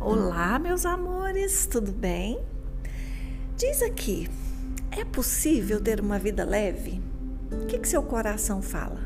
[0.00, 2.38] Olá, meus amores, tudo bem?
[3.56, 4.30] Diz aqui,
[4.92, 7.02] é possível ter uma vida leve?
[7.50, 9.00] O que, que seu coração fala?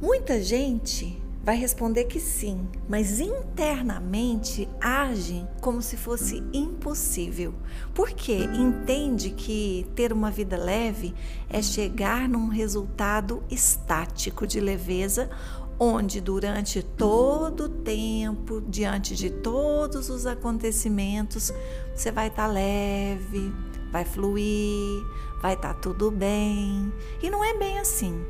[0.00, 7.52] Muita gente vai responder que sim, mas internamente agem como se fosse impossível,
[7.92, 11.12] porque entende que ter uma vida leve
[11.50, 15.28] é chegar num resultado estático de leveza
[15.78, 21.52] onde durante todo o tempo, diante de todos os acontecimentos,
[21.94, 23.52] você vai estar tá leve,
[23.90, 25.02] vai fluir,
[25.40, 26.92] vai estar tá tudo bem.
[27.22, 28.24] E não é bem assim.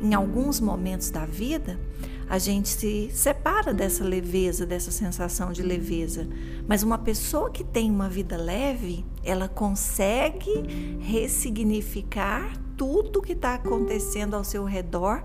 [0.00, 1.78] Em alguns momentos da vida,
[2.28, 6.28] a gente se separa dessa leveza, dessa sensação de leveza.
[6.66, 14.34] Mas uma pessoa que tem uma vida leve, ela consegue ressignificar tudo que está acontecendo
[14.34, 15.22] ao seu redor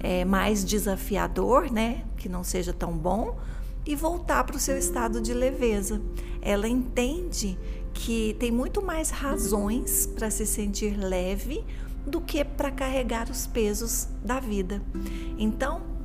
[0.00, 2.04] é, mais desafiador, né?
[2.16, 3.38] Que não seja tão bom,
[3.86, 6.00] e voltar para o seu estado de leveza.
[6.42, 7.56] Ela entende
[7.94, 11.64] que tem muito mais razões para se sentir leve
[12.06, 14.82] do que para carregar os pesos da vida.
[15.38, 15.95] Então,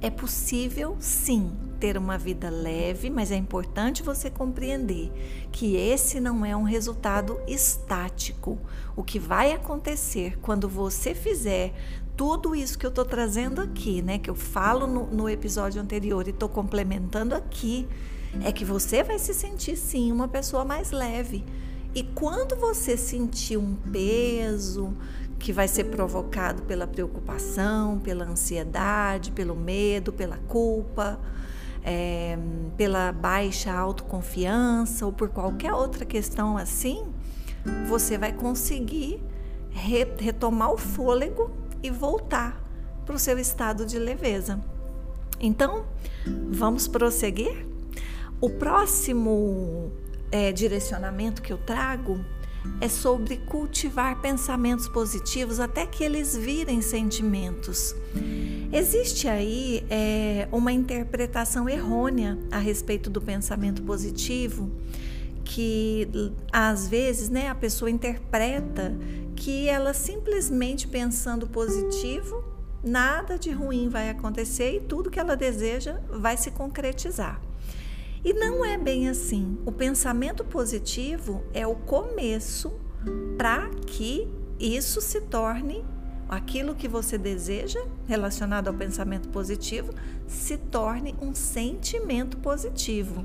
[0.00, 5.12] é possível sim ter uma vida leve, mas é importante você compreender
[5.52, 8.58] que esse não é um resultado estático.
[8.96, 11.72] O que vai acontecer quando você fizer
[12.16, 14.18] tudo isso que eu estou trazendo aqui, né?
[14.18, 17.86] Que eu falo no, no episódio anterior e estou complementando aqui,
[18.42, 21.44] é que você vai se sentir sim uma pessoa mais leve.
[21.94, 24.94] E quando você sentir um peso,
[25.38, 31.18] que vai ser provocado pela preocupação, pela ansiedade, pelo medo, pela culpa,
[31.84, 32.36] é,
[32.76, 37.06] pela baixa autoconfiança ou por qualquer outra questão assim,
[37.86, 39.22] você vai conseguir
[39.70, 41.50] re retomar o fôlego
[41.82, 42.60] e voltar
[43.06, 44.60] para o seu estado de leveza.
[45.40, 45.86] Então,
[46.50, 47.66] vamos prosseguir?
[48.40, 49.92] O próximo
[50.30, 52.24] é, direcionamento que eu trago
[52.80, 57.94] é sobre cultivar pensamentos positivos até que eles virem sentimentos.
[58.72, 64.70] Existe aí é, uma interpretação errônea a respeito do pensamento positivo,
[65.44, 66.06] que
[66.52, 68.94] às vezes né, a pessoa interpreta
[69.34, 72.44] que ela simplesmente pensando positivo,
[72.84, 77.47] nada de ruim vai acontecer e tudo que ela deseja vai se concretizar.
[78.24, 79.58] E não é bem assim.
[79.64, 82.72] O pensamento positivo é o começo
[83.36, 85.84] para que isso se torne
[86.28, 89.92] aquilo que você deseja relacionado ao pensamento positivo
[90.26, 93.24] se torne um sentimento positivo.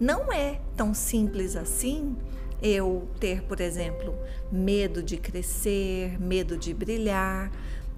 [0.00, 2.16] Não é tão simples assim
[2.62, 4.16] eu ter, por exemplo,
[4.50, 7.52] medo de crescer, medo de brilhar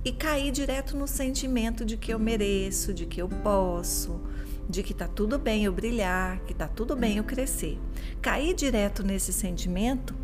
[0.05, 4.21] e cair direto no sentimento de que eu mereço, de que eu posso,
[4.71, 7.79] de que tá tudo bem eu brilhar, que tá tudo bem eu crescer.
[8.23, 10.15] Cair direto nesse sentimento,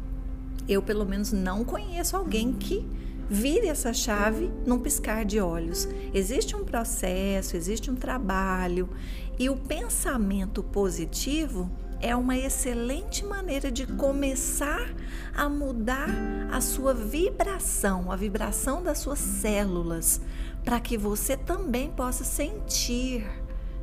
[0.68, 2.86] eu pelo menos não conheço alguém que
[3.28, 5.88] vire essa chave num piscar de olhos.
[6.14, 8.88] Existe um processo, existe um trabalho
[9.38, 11.70] e o pensamento positivo
[12.00, 14.94] é uma excelente maneira de começar
[15.34, 16.08] a mudar
[16.52, 20.20] a sua vibração, a vibração das suas células,
[20.64, 23.26] para que você também possa sentir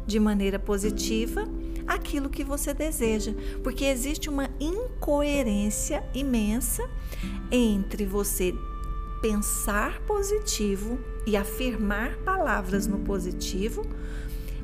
[0.06, 1.48] de maneira positiva
[1.88, 3.34] aquilo que você deseja,
[3.64, 6.90] porque existe uma incoerência imensa
[7.52, 8.54] entre você
[9.22, 13.86] pensar positivo e afirmar palavras no positivo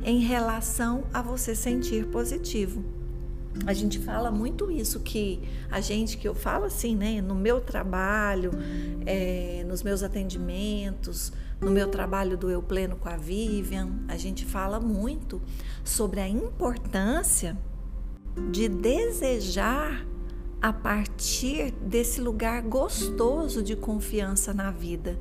[0.03, 2.83] em relação a você sentir positivo.
[3.66, 7.59] A gente fala muito isso que a gente que eu falo assim, né, no meu
[7.59, 8.51] trabalho,
[9.06, 14.45] é, nos meus atendimentos, no meu trabalho do Eu Pleno com a Vivian, a gente
[14.45, 15.41] fala muito
[15.83, 17.57] sobre a importância
[18.51, 20.05] de desejar
[20.61, 25.19] a partir desse lugar gostoso de confiança na vida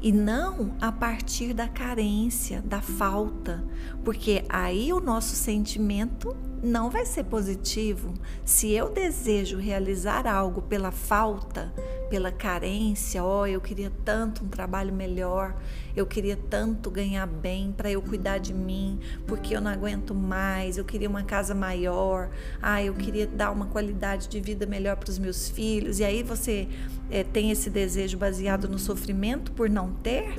[0.00, 3.64] e não a partir da carência, da falta,
[4.04, 8.14] porque aí o nosso sentimento não vai ser positivo.
[8.44, 11.72] Se eu desejo realizar algo pela falta,
[12.08, 15.56] pela carência, ó, oh, eu queria tanto um trabalho melhor,
[15.96, 20.76] eu queria tanto ganhar bem para eu cuidar de mim, porque eu não aguento mais,
[20.76, 22.30] eu queria uma casa maior,
[22.62, 26.22] ah, eu queria dar uma qualidade de vida melhor para os meus filhos, e aí
[26.22, 26.68] você
[27.10, 30.34] é, tem esse desejo baseado no sofrimento por não ter,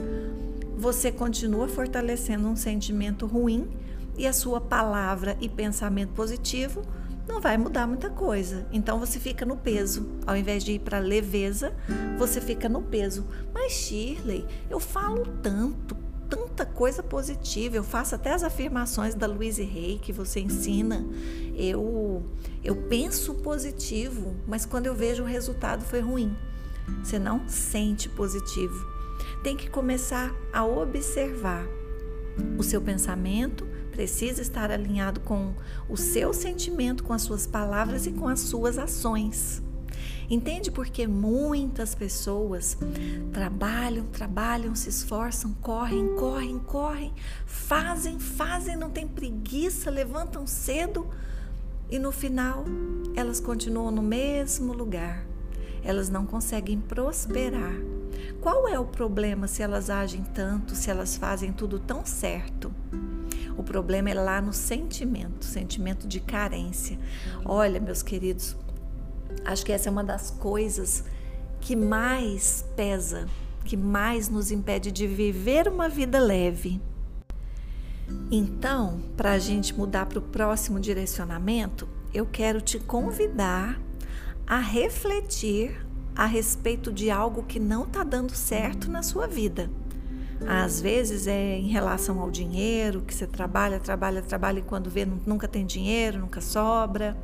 [0.78, 3.70] você continua fortalecendo um sentimento ruim
[4.18, 6.82] e a sua palavra e pensamento positivo
[7.28, 8.68] não vai mudar muita coisa.
[8.72, 10.08] Então você fica no peso.
[10.26, 11.74] Ao invés de ir para leveza,
[12.18, 13.26] você fica no peso.
[13.54, 15.96] Mas Shirley, eu falo tanto,
[16.30, 17.76] tanta coisa positiva.
[17.76, 21.06] Eu faço até as afirmações da Louise Hay que você ensina.
[21.56, 22.24] Eu,
[22.64, 26.36] eu penso positivo, mas quando eu vejo o resultado foi ruim.
[27.04, 28.86] Você não sente positivo.
[29.44, 31.66] Tem que começar a observar
[32.58, 33.66] o seu pensamento,
[33.96, 35.54] precisa estar alinhado com
[35.88, 39.64] o seu sentimento, com as suas palavras e com as suas ações.
[40.30, 42.78] Entende porque muitas pessoas
[43.32, 47.14] trabalham, trabalham, se esforçam, correm, correm, correm,
[47.46, 51.08] fazem, fazem, não tem preguiça, levantam cedo
[51.90, 52.66] e no final
[53.16, 55.26] elas continuam no mesmo lugar.
[55.84, 57.76] Elas não conseguem prosperar.
[58.42, 62.74] Qual é o problema se elas agem tanto, se elas fazem tudo tão certo?
[63.58, 66.98] O problema é lá no sentimento, sentimento de carência.
[67.46, 68.58] Olha, meus queridos,
[69.44, 71.04] Acho que essa é uma das coisas
[71.60, 73.28] que mais pesa,
[73.64, 76.82] que mais nos impede de viver uma vida leve.
[78.32, 83.80] Então, para a gente mudar para o próximo direcionamento, eu quero te convidar
[84.46, 85.86] a refletir
[86.16, 89.70] a respeito de algo que não está dando certo na sua vida.
[90.48, 95.06] Às vezes é em relação ao dinheiro, que você trabalha, trabalha, trabalha e quando vê
[95.06, 97.16] nunca tem dinheiro, nunca sobra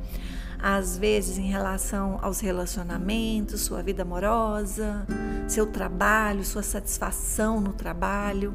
[0.62, 5.04] às vezes em relação aos relacionamentos, sua vida amorosa,
[5.48, 8.54] seu trabalho, sua satisfação no trabalho.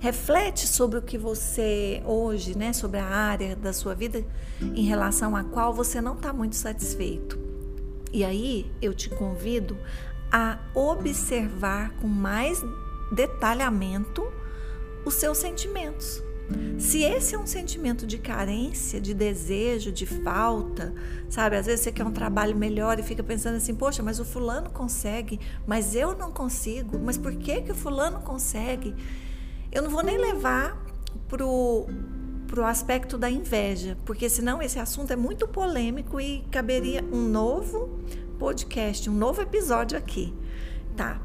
[0.00, 4.24] Reflete sobre o que você hoje, né, sobre a área da sua vida
[4.60, 7.38] em relação à qual você não está muito satisfeito.
[8.12, 9.78] E aí eu te convido
[10.32, 12.60] a observar com mais
[13.12, 14.24] detalhamento
[15.04, 16.22] os seus sentimentos.
[16.78, 20.92] Se esse é um sentimento de carência, de desejo, de falta,
[21.30, 21.56] sabe?
[21.56, 24.68] Às vezes você quer um trabalho melhor e fica pensando assim: poxa, mas o fulano
[24.70, 26.98] consegue, mas eu não consigo.
[26.98, 28.94] Mas por que, que o fulano consegue?
[29.72, 30.84] Eu não vou nem levar
[31.28, 31.86] pro
[32.46, 37.26] para o aspecto da inveja, porque senão esse assunto é muito polêmico e caberia um
[37.28, 37.98] novo
[38.38, 40.32] podcast, um novo episódio aqui.
[40.94, 41.20] Tá,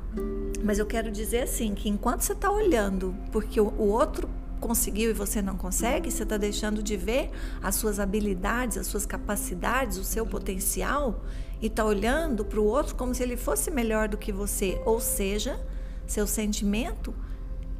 [0.63, 4.29] mas eu quero dizer assim: que enquanto você está olhando porque o outro
[4.59, 7.31] conseguiu e você não consegue, você está deixando de ver
[7.63, 11.23] as suas habilidades, as suas capacidades, o seu potencial
[11.61, 14.81] e está olhando para o outro como se ele fosse melhor do que você.
[14.85, 15.59] Ou seja,
[16.05, 17.13] seu sentimento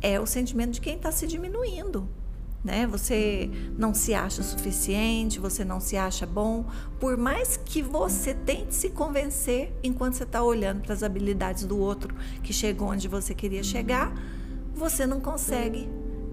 [0.02, 2.08] é o sentimento de quem está se diminuindo.
[2.64, 2.86] Né?
[2.88, 6.66] Você não se acha suficiente, você não se acha bom,
[7.00, 11.78] por mais que você tente se convencer enquanto você está olhando para as habilidades do
[11.78, 12.14] outro
[12.44, 14.14] que chegou onde você queria chegar,
[14.76, 15.90] você não consegue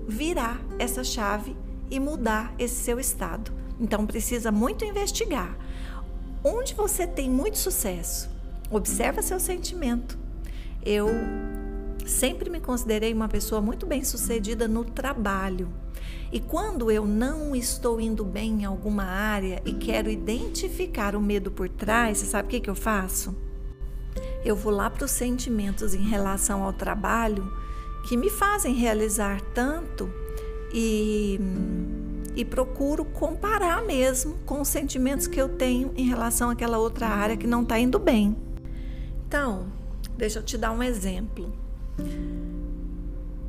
[0.08, 1.56] virar essa chave
[1.90, 3.52] e mudar esse seu estado.
[3.80, 5.56] Então precisa muito investigar.
[6.42, 8.30] Onde você tem muito sucesso,
[8.70, 10.18] observa seu sentimento.
[10.84, 11.08] Eu
[12.06, 15.68] sempre me considerei uma pessoa muito bem-sucedida no trabalho.
[16.32, 21.50] E quando eu não estou indo bem em alguma área e quero identificar o medo
[21.50, 23.34] por trás, você sabe o que, que eu faço?
[24.44, 27.50] Eu vou lá para os sentimentos em relação ao trabalho
[28.08, 30.10] que me fazem realizar tanto
[30.72, 31.40] e,
[32.34, 37.36] e procuro comparar mesmo com os sentimentos que eu tenho em relação àquela outra área
[37.36, 38.36] que não está indo bem.
[39.26, 39.66] Então,
[40.16, 41.52] deixa eu te dar um exemplo.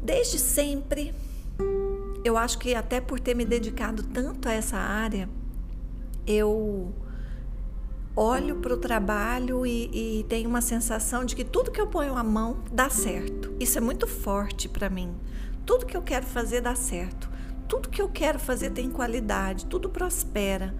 [0.01, 1.13] Desde sempre,
[2.23, 5.29] eu acho que até por ter me dedicado tanto a essa área,
[6.25, 6.93] eu
[8.15, 12.15] olho para o trabalho e, e tenho uma sensação de que tudo que eu ponho
[12.15, 13.53] a mão dá certo.
[13.59, 15.15] Isso é muito forte para mim.
[15.65, 17.29] Tudo que eu quero fazer dá certo.
[17.67, 19.67] Tudo que eu quero fazer tem qualidade.
[19.67, 20.73] Tudo prospera.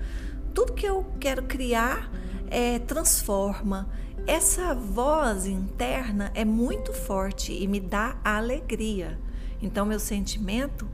[0.53, 2.09] Tudo que eu quero criar
[2.49, 3.87] é, transforma.
[4.25, 9.19] Essa voz interna é muito forte e me dá alegria.
[9.61, 10.87] Então, meu sentimento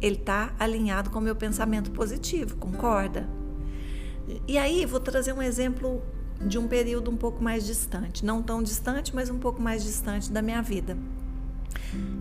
[0.00, 3.28] ele está alinhado com o meu pensamento positivo, concorda?
[4.46, 6.02] E aí vou trazer um exemplo
[6.40, 10.30] de um período um pouco mais distante, não tão distante, mas um pouco mais distante
[10.30, 10.96] da minha vida.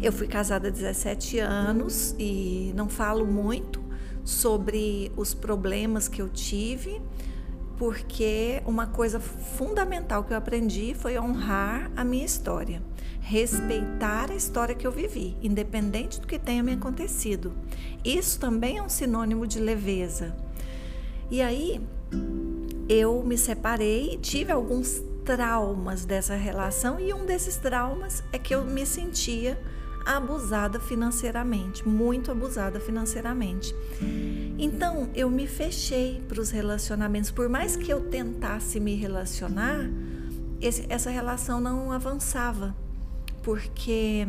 [0.01, 3.81] Eu fui casada há 17 anos e não falo muito
[4.23, 7.01] sobre os problemas que eu tive,
[7.77, 12.81] porque uma coisa fundamental que eu aprendi foi honrar a minha história,
[13.19, 17.53] respeitar a história que eu vivi, independente do que tenha me acontecido.
[18.03, 20.35] Isso também é um sinônimo de leveza.
[21.29, 21.79] E aí,
[22.87, 28.55] eu me separei e tive alguns traumas dessa relação e um desses traumas é que
[28.55, 29.61] eu me sentia
[30.03, 33.75] abusada financeiramente, muito abusada financeiramente.
[34.57, 39.87] Então eu me fechei para os relacionamentos, por mais que eu tentasse me relacionar,
[40.59, 42.75] esse, essa relação não avançava,
[43.41, 44.27] porque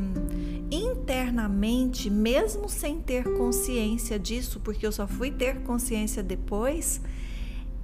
[0.70, 7.00] internamente, mesmo sem ter consciência disso, porque eu só fui ter consciência depois,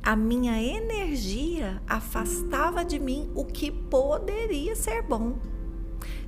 [0.02, 5.36] a minha energia afastava de mim o que poderia ser bom.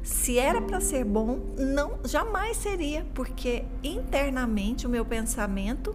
[0.02, 5.94] Se era para ser bom, não jamais seria, porque internamente o meu pensamento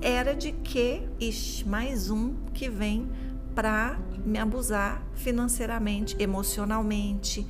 [0.00, 3.08] era de que, ixi, mais um que vem
[3.54, 7.46] para me abusar financeiramente, emocionalmente.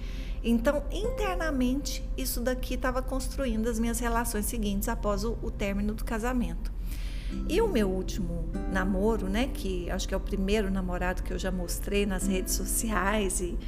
[0.48, 6.02] Então, internamente, isso daqui estava construindo as minhas relações seguintes após o, o término do
[6.06, 6.72] casamento.
[7.46, 11.38] E o meu último namoro, né, que acho que é o primeiro namorado que eu
[11.38, 13.58] já mostrei nas redes sociais e,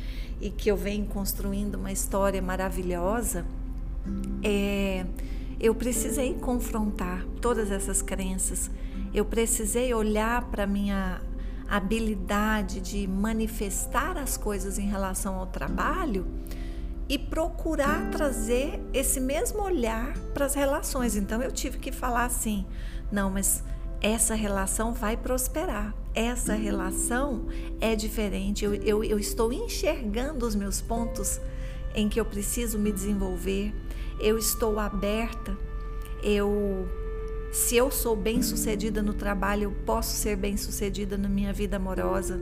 [0.40, 3.44] e que eu venho construindo uma história maravilhosa,
[4.42, 5.04] é,
[5.60, 8.70] eu precisei confrontar todas essas crenças.
[9.12, 11.20] Eu precisei olhar para minha
[11.68, 16.26] habilidade de manifestar as coisas em relação ao trabalho
[17.10, 21.16] e procurar trazer esse mesmo olhar para as relações.
[21.16, 22.64] Então eu tive que falar assim:
[23.10, 23.64] não, mas
[24.00, 25.92] essa relação vai prosperar.
[26.14, 27.48] Essa relação
[27.80, 28.64] é diferente.
[28.64, 31.40] Eu, eu, eu estou enxergando os meus pontos
[31.96, 33.74] em que eu preciso me desenvolver.
[34.20, 35.58] Eu estou aberta.
[36.22, 36.88] Eu
[37.50, 42.40] se eu sou bem-sucedida no trabalho, eu posso ser bem-sucedida na minha vida amorosa.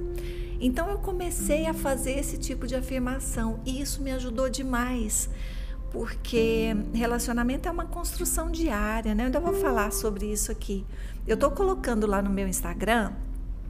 [0.61, 5.31] Então eu comecei a fazer esse tipo de afirmação e isso me ajudou demais,
[5.91, 9.23] porque relacionamento é uma construção diária, né?
[9.23, 10.85] Eu ainda vou falar sobre isso aqui.
[11.27, 13.13] Eu estou colocando lá no meu Instagram.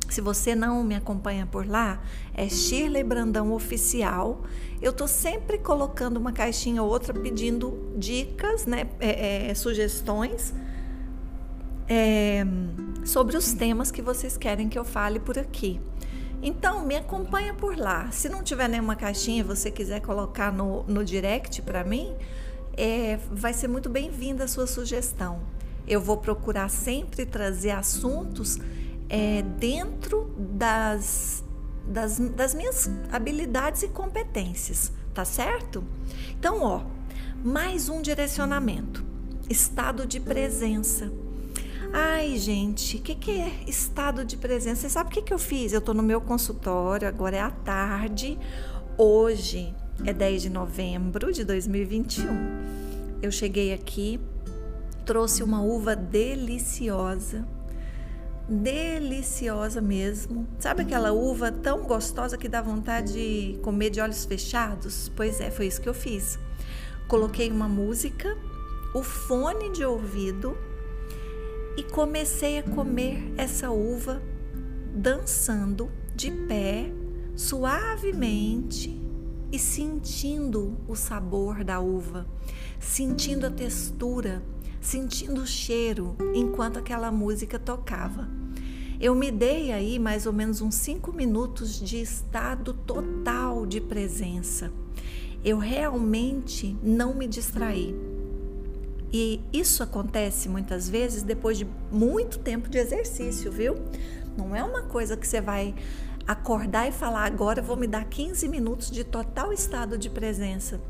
[0.09, 2.01] Se você não me acompanha por lá,
[2.33, 4.43] é Shirley Brandão Oficial.
[4.81, 10.55] Eu estou sempre colocando uma caixinha ou outra pedindo dicas, né, é, é, sugestões
[11.89, 12.45] é,
[13.05, 15.81] sobre os temas que vocês querem que eu fale por aqui.
[16.43, 18.11] Então, me acompanha por lá.
[18.13, 22.15] Se não tiver nenhuma caixinha e você quiser colocar no, no direct para mim,
[22.77, 25.41] é, vai ser muito bem-vinda a sua sugestão.
[25.87, 28.59] Eu vou procurar sempre trazer assuntos
[29.09, 31.43] é, dentro das,
[31.85, 35.83] das, das minhas habilidades e competências, tá certo?
[36.39, 36.83] Então, ó,
[37.43, 39.05] mais um direcionamento:
[39.51, 41.11] estado de presença.
[41.93, 44.83] Ai, gente, o que, que é estado de presença?
[44.83, 45.73] Você sabe o que, que eu fiz?
[45.73, 48.39] Eu estou no meu consultório, agora é à tarde.
[48.99, 52.27] Hoje é 10 de novembro de 2021.
[53.23, 54.21] Eu cheguei aqui,
[55.07, 57.49] trouxe uma uva deliciosa,
[58.47, 60.47] deliciosa mesmo.
[60.59, 65.11] Sabe aquela uva tão gostosa que dá vontade de comer de olhos fechados?
[65.17, 66.39] Pois é, foi isso que eu fiz.
[67.09, 68.37] Coloquei uma música,
[68.95, 70.55] o fone de ouvido
[71.79, 74.21] e comecei a comer essa uva
[74.93, 76.93] dançando de pé,
[77.37, 79.01] suavemente
[79.53, 82.27] e sentindo o sabor da uva,
[82.81, 84.43] sentindo a textura,
[84.81, 88.29] sentindo o cheiro enquanto aquela música tocava.
[89.01, 94.73] Eu me dei aí mais ou menos uns cinco minutos de estado total de presença.
[95.45, 98.18] Eu realmente não me distraí.
[99.13, 103.75] E isso acontece muitas vezes depois de muito tempo de exercício, viu?
[104.37, 105.75] Não é uma coisa que você vai
[106.27, 110.81] acordar e falar agora vou me dar 15 minutos de total estado de presença.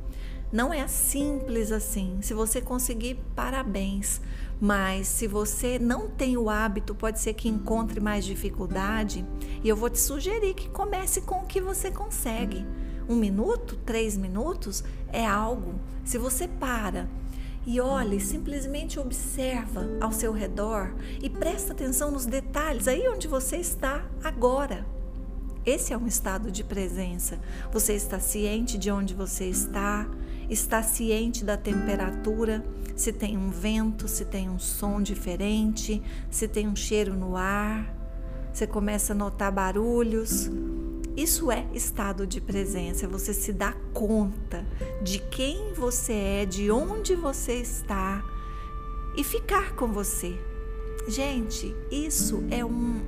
[0.50, 2.18] Não é simples assim.
[2.22, 4.20] Se você conseguir, parabéns.
[4.60, 9.24] Mas se você não tem o hábito, pode ser que encontre mais dificuldade.
[9.62, 12.66] E eu vou te sugerir que comece com o que você consegue.
[13.08, 14.82] Um minuto, três minutos
[15.12, 15.74] é algo.
[16.04, 17.08] Se você para
[17.68, 23.58] e olhe, simplesmente observa ao seu redor e presta atenção nos detalhes aí onde você
[23.58, 24.86] está agora.
[25.66, 27.38] Esse é um estado de presença.
[27.70, 30.08] Você está ciente de onde você está,
[30.48, 32.64] está ciente da temperatura,
[32.96, 37.94] se tem um vento, se tem um som diferente, se tem um cheiro no ar.
[38.50, 40.50] Você começa a notar barulhos,
[41.22, 44.64] isso é estado de presença, você se dá conta
[45.02, 48.22] de quem você é, de onde você está
[49.16, 50.38] e ficar com você.
[51.08, 53.00] Gente, isso é um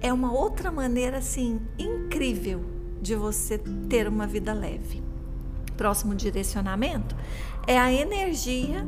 [0.00, 2.64] é uma outra maneira assim incrível
[3.02, 3.58] de você
[3.88, 5.02] ter uma vida leve.
[5.76, 7.16] Próximo direcionamento
[7.66, 8.86] é a energia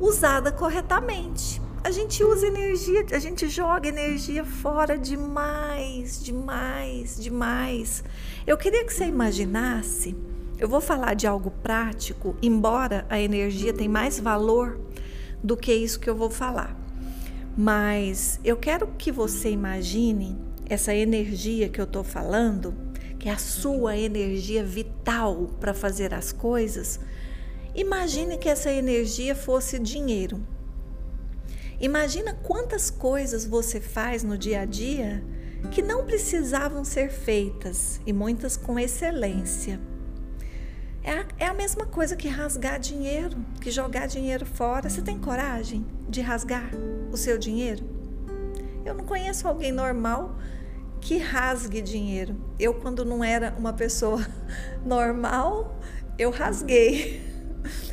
[0.00, 8.04] usada corretamente a gente usa energia, a gente joga energia fora demais, demais, demais.
[8.46, 10.14] Eu queria que você imaginasse,
[10.58, 14.78] eu vou falar de algo prático, embora a energia tenha mais valor
[15.42, 16.76] do que isso que eu vou falar.
[17.56, 20.36] Mas eu quero que você imagine
[20.68, 22.74] essa energia que eu estou falando
[23.18, 27.00] que é a sua energia vital para fazer as coisas,
[27.74, 30.38] imagine que essa energia fosse dinheiro.
[31.80, 35.22] Imagina quantas coisas você faz no dia a dia
[35.70, 39.80] que não precisavam ser feitas e muitas com excelência.
[41.04, 44.90] É a, é a, mesma coisa que rasgar dinheiro, que jogar dinheiro fora.
[44.90, 46.70] Você tem coragem de rasgar
[47.12, 47.84] o seu dinheiro?
[48.84, 50.36] Eu não conheço alguém normal
[51.00, 52.36] que rasgue dinheiro.
[52.58, 54.26] Eu, quando não era uma pessoa
[54.84, 55.78] normal,
[56.18, 57.27] eu rasguei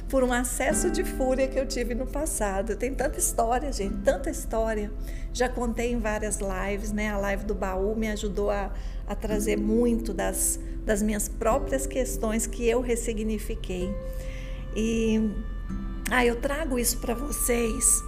[0.10, 2.76] por um acesso de fúria que eu tive no passado.
[2.76, 4.92] Tem tanta história, gente, tanta história.
[5.34, 7.10] Já contei em várias lives, né?
[7.10, 8.72] A live do baú me ajudou a,
[9.08, 13.94] a trazer muito das, das minhas próprias questões que eu ressignifiquei.
[14.76, 15.32] E
[16.12, 18.04] ah, eu trago isso para vocês,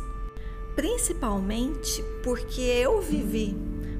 [0.75, 3.55] principalmente porque eu vivi,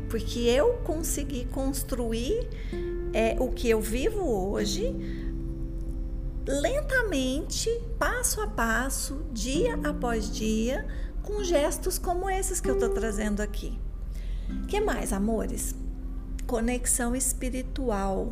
[0.08, 2.48] porque eu consegui construir
[3.12, 4.96] é, o que eu vivo hoje
[6.48, 10.88] lentamente, passo a passo, dia após dia,
[11.22, 13.78] com gestos como esses que eu estou trazendo aqui.
[14.68, 15.76] Que mais, amores?
[16.46, 18.32] Conexão espiritual.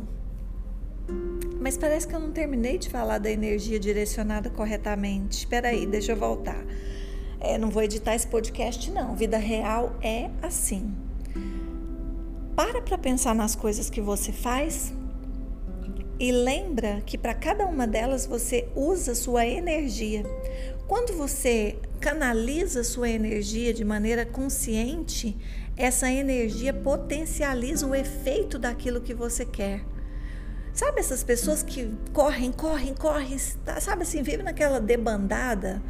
[1.60, 5.38] Mas parece que eu não terminei de falar da energia direcionada corretamente.
[5.38, 6.64] Espera aí, deixa eu voltar.
[7.38, 9.14] É, não vou editar esse podcast, não.
[9.14, 10.94] Vida real é assim.
[12.54, 14.92] Para para pensar nas coisas que você faz
[16.18, 20.24] e lembra que para cada uma delas você usa sua energia.
[20.88, 25.36] Quando você canaliza sua energia de maneira consciente,
[25.76, 29.84] essa energia potencializa o efeito daquilo que você quer.
[30.72, 35.82] Sabe essas pessoas que correm, correm, correm, sabe assim, vivem naquela debandada,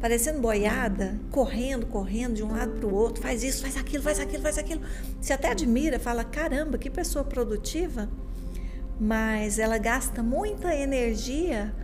[0.00, 4.18] parecendo boiada, correndo, correndo de um lado para o outro, faz isso, faz aquilo, faz
[4.18, 4.82] aquilo, faz aquilo.
[5.20, 8.08] Se até admira, fala: caramba, que pessoa produtiva
[9.00, 11.74] mas ela gasta muita energia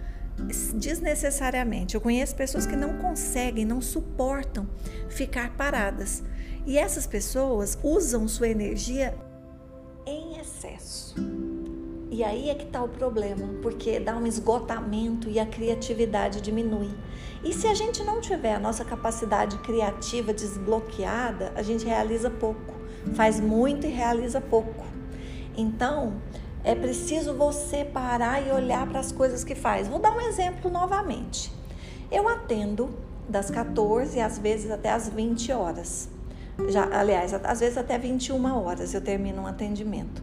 [0.74, 1.94] desnecessariamente.
[1.94, 4.68] Eu conheço pessoas que não conseguem, não suportam
[5.08, 6.22] ficar paradas.
[6.66, 9.16] E essas pessoas usam sua energia
[10.06, 11.14] em excesso.
[12.10, 16.90] E aí é que está o problema, porque dá um esgotamento e a criatividade diminui.
[17.44, 22.74] E se a gente não tiver a nossa capacidade criativa desbloqueada, a gente realiza pouco,
[23.14, 24.84] faz muito e realiza pouco.
[25.56, 26.20] Então,
[26.68, 29.88] é preciso você parar e olhar para as coisas que faz.
[29.88, 31.50] Vou dar um exemplo novamente.
[32.12, 32.90] Eu atendo
[33.26, 36.10] das 14 às vezes até às 20 horas.
[36.68, 40.22] Já, aliás, às vezes até 21 horas eu termino um atendimento.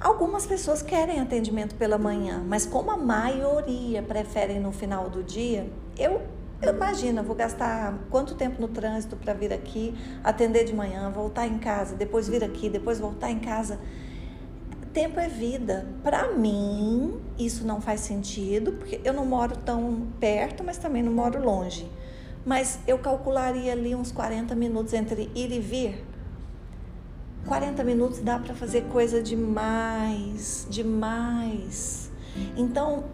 [0.00, 5.70] Algumas pessoas querem atendimento pela manhã, mas como a maioria preferem no final do dia,
[5.98, 6.22] eu,
[6.62, 9.94] eu imagino, vou gastar quanto tempo no trânsito para vir aqui,
[10.24, 13.78] atender de manhã, voltar em casa, depois vir aqui, depois voltar em casa
[14.96, 15.86] tempo é vida.
[16.02, 21.12] Para mim, isso não faz sentido, porque eu não moro tão perto, mas também não
[21.12, 21.86] moro longe.
[22.46, 26.02] Mas eu calcularia ali uns 40 minutos entre ir e vir.
[27.46, 32.10] 40 minutos dá para fazer coisa demais, demais.
[32.56, 33.04] Então,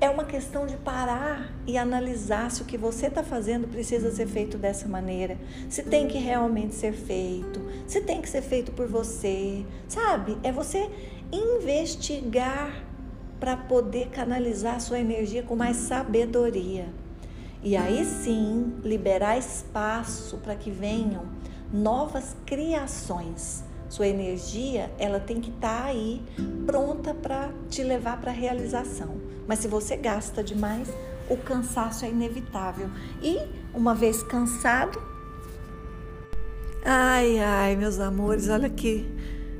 [0.00, 4.26] é uma questão de parar e analisar se o que você está fazendo precisa ser
[4.26, 5.38] feito dessa maneira,
[5.70, 10.36] se tem que realmente ser feito, se tem que ser feito por você, sabe?
[10.42, 10.90] É você
[11.32, 12.84] investigar
[13.40, 16.88] para poder canalizar sua energia com mais sabedoria.
[17.62, 21.24] E aí sim, liberar espaço para que venham
[21.72, 26.22] novas criações sua energia, ela tem que estar tá aí
[26.66, 29.25] pronta para te levar para a realização.
[29.46, 30.88] Mas se você gasta demais,
[31.28, 32.88] o cansaço é inevitável.
[33.22, 33.38] E
[33.74, 35.00] uma vez cansado,
[36.84, 39.06] ai, ai, meus amores, olha aqui.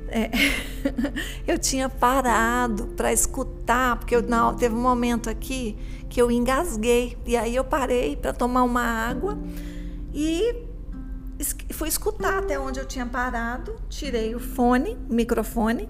[0.08, 0.30] É,
[1.46, 5.76] eu tinha parado para escutar, porque eu, não, teve um momento aqui
[6.08, 7.18] que eu engasguei.
[7.26, 9.38] E aí eu parei para tomar uma água
[10.14, 10.64] e
[11.70, 15.88] fui escutar até onde eu tinha parado, tirei o fone, o microfone,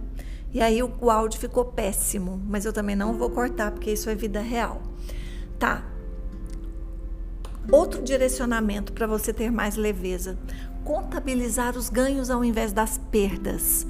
[0.56, 4.08] e aí o, o áudio ficou péssimo, mas eu também não vou cortar porque isso
[4.08, 4.80] é vida real.
[5.58, 5.84] Tá.
[7.70, 10.38] Outro direcionamento para você ter mais leveza:
[10.82, 13.86] contabilizar os ganhos ao invés das perdas.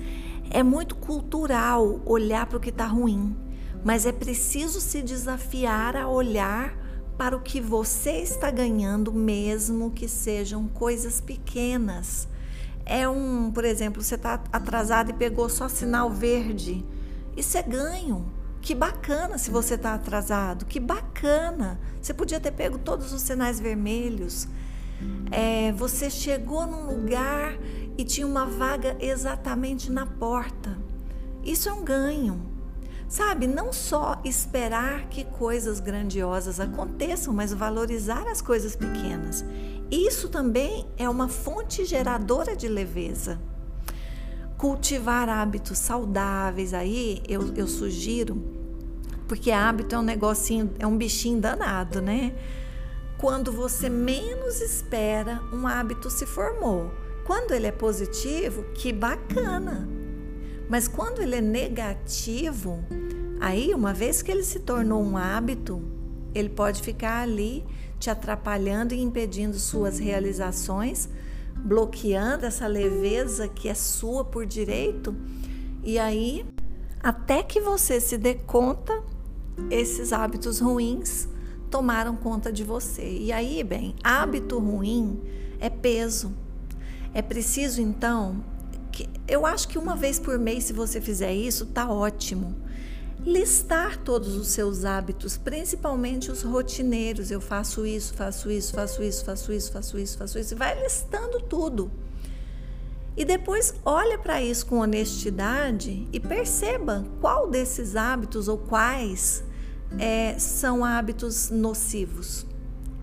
[0.50, 3.36] É muito cultural olhar para o que está ruim,
[3.84, 6.76] mas é preciso se desafiar a olhar
[7.16, 12.26] para o que você está ganhando, mesmo que sejam coisas pequenas.
[12.86, 16.86] É um, por exemplo, você está atrasado e pegou só sinal verde.
[17.36, 18.32] Isso é ganho.
[18.62, 20.64] Que bacana se você está atrasado.
[20.64, 21.80] Que bacana.
[22.00, 24.46] Você podia ter pego todos os sinais vermelhos.
[25.30, 27.58] É, você chegou num lugar
[27.98, 30.78] e tinha uma vaga exatamente na porta.
[31.44, 32.56] isso é um ganho.
[33.08, 39.44] Sabe, não só esperar que coisas grandiosas aconteçam, mas valorizar as coisas pequenas.
[39.90, 43.40] Isso também é uma fonte geradora de leveza.
[44.58, 48.42] Cultivar hábitos saudáveis aí, eu, eu sugiro,
[49.28, 52.34] porque hábito é um negocinho, é um bichinho danado, né?
[53.18, 56.90] Quando você menos espera, um hábito se formou.
[57.24, 59.88] Quando ele é positivo, que bacana.
[60.68, 62.84] Mas quando ele é negativo,
[63.40, 65.82] aí, uma vez que ele se tornou um hábito,
[66.36, 67.64] ele pode ficar ali
[67.98, 71.08] te atrapalhando e impedindo suas realizações,
[71.54, 75.14] bloqueando essa leveza que é sua por direito.
[75.82, 76.44] E aí,
[77.00, 79.02] até que você se dê conta,
[79.70, 81.28] esses hábitos ruins
[81.70, 83.08] tomaram conta de você.
[83.08, 85.20] E aí, bem, hábito ruim
[85.58, 86.32] é peso.
[87.14, 88.44] É preciso então
[88.92, 92.54] que eu acho que uma vez por mês, se você fizer isso, tá ótimo.
[93.26, 97.32] Listar todos os seus hábitos, principalmente os rotineiros.
[97.32, 100.54] Eu faço isso, faço isso, faço isso, faço isso, faço isso, faço isso.
[100.54, 101.90] Vai listando tudo.
[103.16, 109.42] E depois olha para isso com honestidade e perceba qual desses hábitos ou quais
[109.98, 112.46] é, são hábitos nocivos.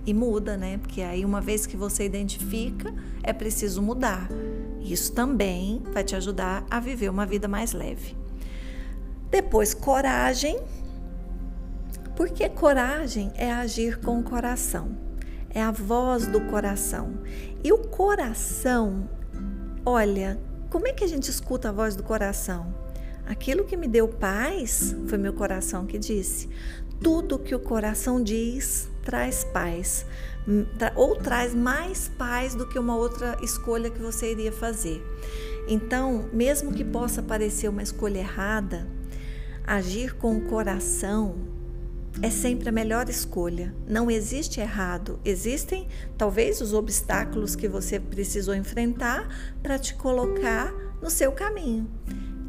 [0.06, 0.78] E muda, né?
[0.78, 4.30] Porque aí, uma vez que você identifica, é preciso mudar.
[4.82, 8.16] Isso também vai te ajudar a viver uma vida mais leve.
[9.34, 10.60] Depois, coragem.
[12.16, 14.96] Porque coragem é agir com o coração,
[15.50, 17.16] é a voz do coração.
[17.64, 19.10] E o coração,
[19.84, 22.76] olha, como é que a gente escuta a voz do coração?
[23.26, 26.48] Aquilo que me deu paz foi meu coração que disse.
[27.02, 30.06] Tudo que o coração diz traz paz,
[30.48, 30.64] hum,
[30.96, 35.04] ou traz mais paz do que uma outra escolha que você iria fazer.
[35.68, 38.88] Então, mesmo que possa parecer uma escolha errada,
[39.66, 41.36] agir com o coração
[42.22, 43.74] é sempre a melhor escolha.
[43.88, 45.20] Não existe errado.
[45.26, 49.28] Existem talvez os obstáculos que você precisou enfrentar
[49.64, 50.72] para te colocar
[51.02, 51.90] no seu caminho.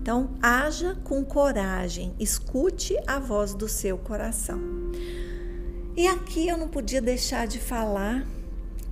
[0.00, 4.61] Então, haja com coragem, escute a voz do seu coração.
[5.96, 8.27] E aqui eu não podia deixar de falar,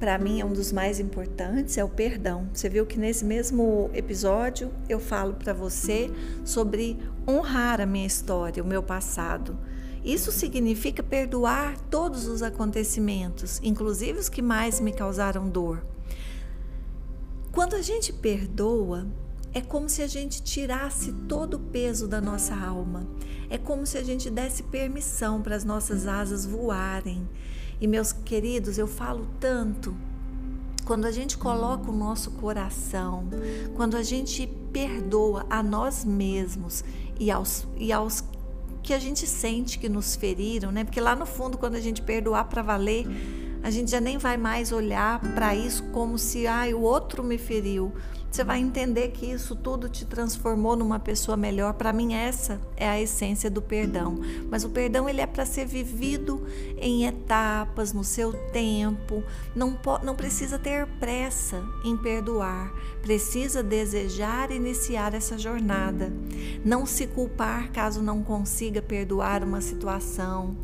[0.02, 2.48] para mim é um dos mais importantes, é o perdão.
[2.52, 6.10] Você viu que nesse mesmo episódio eu falo para você
[6.44, 9.56] sobre honrar a minha história, o meu passado.
[10.04, 15.86] Isso significa perdoar todos os acontecimentos, inclusive os que mais me causaram dor.
[17.52, 19.06] Quando a gente perdoa,
[19.54, 23.06] é como se a gente tirasse todo o peso da nossa alma.
[23.48, 27.24] É como se a gente desse permissão para as nossas asas voarem.
[27.82, 29.92] E meus queridos, eu falo tanto.
[30.84, 33.28] Quando a gente coloca o nosso coração,
[33.74, 36.84] quando a gente perdoa a nós mesmos
[37.18, 38.22] e aos, e aos
[38.84, 40.84] que a gente sente que nos feriram, né?
[40.84, 43.04] Porque lá no fundo, quando a gente perdoar para valer,
[43.64, 47.36] a gente já nem vai mais olhar para isso como se ah, o outro me
[47.36, 47.92] feriu.
[48.32, 51.74] Você vai entender que isso tudo te transformou numa pessoa melhor.
[51.74, 54.18] Para mim essa é a essência do perdão.
[54.50, 56.42] Mas o perdão ele é para ser vivido
[56.78, 59.22] em etapas, no seu tempo.
[59.54, 62.72] Não não precisa ter pressa em perdoar.
[63.02, 66.10] Precisa desejar iniciar essa jornada.
[66.64, 70.56] Não se culpar caso não consiga perdoar uma situação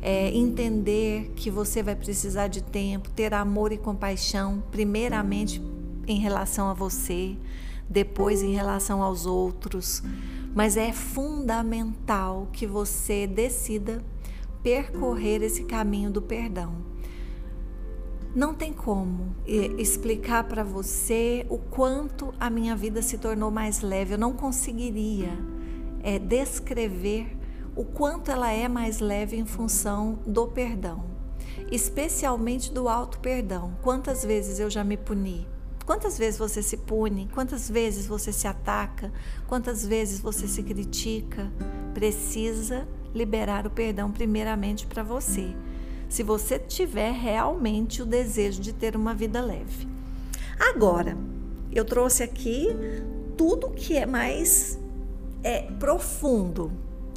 [0.00, 5.60] é, entender que você vai precisar de tempo, ter amor e compaixão, primeiramente
[6.06, 7.36] em relação a você,
[7.88, 10.02] depois em relação aos outros.
[10.54, 14.02] Mas é fundamental que você decida
[14.62, 16.74] percorrer esse caminho do perdão.
[18.34, 24.14] Não tem como explicar para você o quanto a minha vida se tornou mais leve.
[24.14, 25.30] Eu não conseguiria
[26.02, 27.34] é, descrever
[27.74, 31.04] o quanto ela é mais leve em função do perdão,
[31.70, 33.76] especialmente do alto perdão.
[33.82, 35.46] Quantas vezes eu já me puni?
[35.86, 37.28] Quantas vezes você se pune?
[37.32, 39.12] Quantas vezes você se ataca?
[39.46, 41.50] Quantas vezes você se critica?
[41.94, 45.54] Precisa liberar o perdão primeiramente para você.
[46.08, 49.88] Se você tiver realmente o desejo de ter uma vida leve.
[50.58, 51.16] Agora,
[51.72, 52.68] eu trouxe aqui
[53.36, 54.78] tudo que é mais
[55.42, 56.72] é, profundo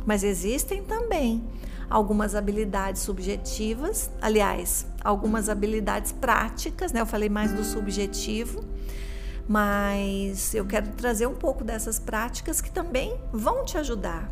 [0.10, 1.44] mas existem também
[1.90, 7.02] algumas habilidades subjetivas, aliás, algumas habilidades práticas, né?
[7.02, 8.64] Eu falei mais do subjetivo,
[9.48, 14.30] mas eu quero trazer um pouco dessas práticas que também vão te ajudar.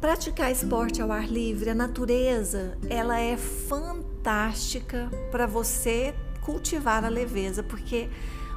[0.00, 7.62] Praticar esporte ao ar livre, a natureza, ela é fantástica para você cultivar a leveza,
[7.62, 8.08] porque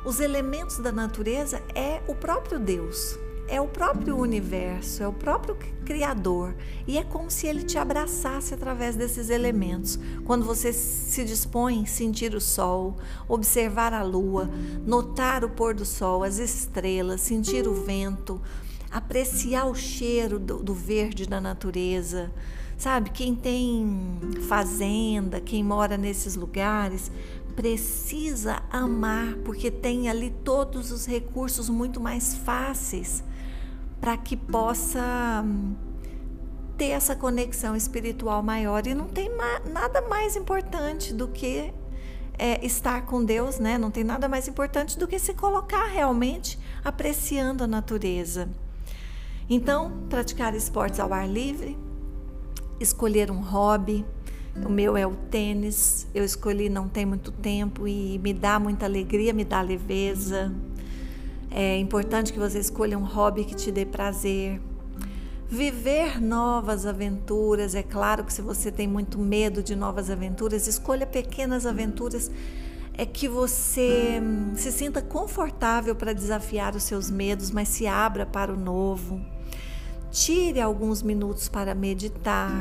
[0.05, 3.17] os elementos da natureza é o próprio Deus
[3.51, 6.55] é o próprio universo, é o próprio Criador.
[6.87, 9.99] E é como se ele te abraçasse através desses elementos.
[10.23, 12.95] Quando você se dispõe a sentir o sol,
[13.27, 14.49] observar a lua,
[14.85, 18.41] notar o pôr do sol, as estrelas, sentir o vento,
[18.89, 22.31] apreciar o cheiro do, do verde da natureza.
[22.77, 23.85] Sabe, quem tem
[24.47, 27.11] fazenda, quem mora nesses lugares,
[27.53, 33.21] precisa amar, porque tem ali todos os recursos muito mais fáceis
[34.01, 35.75] para que possa hum,
[36.75, 38.85] ter essa conexão espiritual maior.
[38.87, 39.29] E não tem
[39.71, 41.71] nada mais importante do que
[42.39, 43.77] é, estar com Deus, né?
[43.77, 48.49] Não tem nada mais importante do que se colocar realmente apreciando a natureza.
[49.47, 51.77] Então, praticar esportes ao ar livre,
[52.79, 54.03] escolher um hobby.
[54.65, 56.07] O meu é o tênis.
[56.15, 60.51] Eu escolhi não tem muito tempo e me dá muita alegria, me dá leveza.
[61.51, 64.61] É importante que você escolha um hobby que te dê prazer.
[65.49, 71.05] Viver novas aventuras, é claro que se você tem muito medo de novas aventuras, escolha
[71.05, 72.31] pequenas aventuras
[72.93, 78.25] é que você hum, se sinta confortável para desafiar os seus medos, mas se abra
[78.25, 79.19] para o novo.
[80.11, 82.51] Tire alguns minutos para meditar.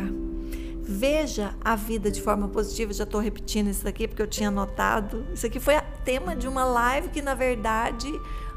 [0.83, 2.93] Veja a vida de forma positiva.
[2.93, 5.25] Já estou repetindo isso aqui porque eu tinha notado.
[5.33, 5.75] Isso aqui foi
[6.05, 8.11] tema de uma live que, na verdade,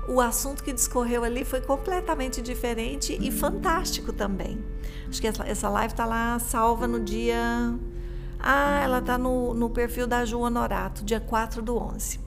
[0.08, 4.64] o assunto que discorreu ali foi completamente diferente e fantástico também.
[5.08, 7.74] Acho que essa, essa live está lá salva no dia.
[8.40, 12.20] Ah, ela está no, no perfil da Ju Honorato, dia 4 do 11.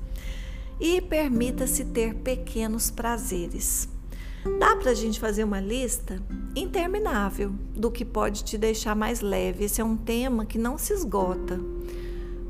[0.81, 3.89] E permita-se ter pequenos prazeres.
[4.59, 6.23] Dá para a gente fazer uma lista
[6.55, 9.65] interminável do que pode te deixar mais leve.
[9.65, 11.61] Esse é um tema que não se esgota.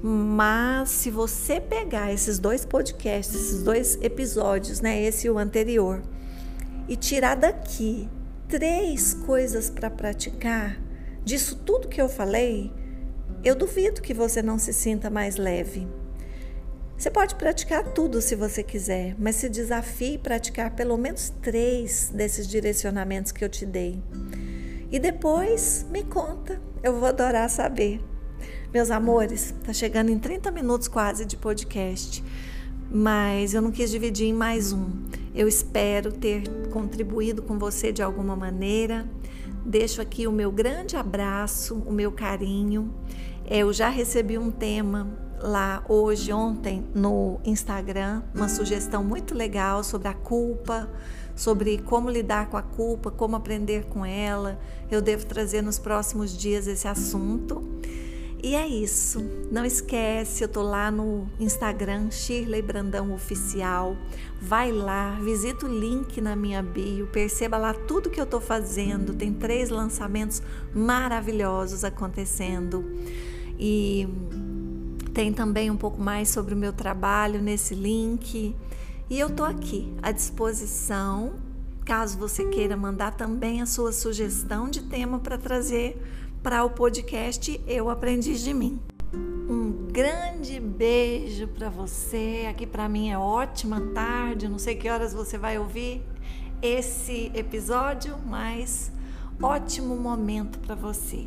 [0.09, 6.01] Mas se você pegar esses dois podcasts, esses dois episódios, né, esse e o anterior,
[6.87, 8.09] e tirar daqui
[8.47, 10.81] três coisas para praticar,
[11.25, 12.73] disso tudo que eu falei,
[13.43, 15.89] eu duvido que você não se sinta mais leve.
[16.97, 22.47] Você pode praticar tudo se você quiser, mas se desafie praticar pelo menos três desses
[22.47, 24.01] direcionamentos que eu te dei.
[24.89, 28.01] E depois me conta, eu vou adorar saber.
[28.77, 32.23] Meus amores, tá chegando em 30 minutos quase de podcast,
[32.93, 34.91] mas eu não quis dividir em mais um.
[35.35, 39.09] Eu espero ter contribuído com você de alguma maneira.
[39.65, 42.93] Deixo aqui o meu grande abraço, o meu carinho.
[43.49, 45.09] Eu já recebi um tema
[45.41, 50.87] lá hoje, ontem, no Instagram, uma sugestão muito legal sobre a culpa,
[51.35, 54.59] sobre como lidar com a culpa, como aprender com ela.
[54.91, 57.76] Eu devo trazer nos próximos dias esse assunto.
[58.47, 59.29] E é isso.
[59.51, 63.97] Não esquece, eu tô lá no Instagram Shirley Brandão Oficial.
[64.41, 69.15] Vai lá, visita o link na minha bio, perceba lá tudo que eu tô fazendo.
[69.15, 70.41] Tem três lançamentos
[70.73, 72.89] maravilhosos acontecendo.
[73.59, 74.07] E
[75.13, 78.55] tem também um pouco mais sobre o meu trabalho nesse link.
[79.11, 81.33] E eu tô aqui à disposição,
[81.85, 86.01] caso você queira mandar também a sua sugestão de tema para trazer
[86.47, 88.81] para o podcast Eu Aprendi de Mim.
[89.13, 92.47] Um grande beijo para você.
[92.49, 96.05] Aqui para mim é ótima tarde, não sei que horas você vai ouvir
[96.63, 98.93] esse episódio, mas
[99.43, 101.27] ótimo momento para você.